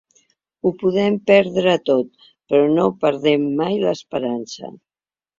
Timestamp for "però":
2.53-2.71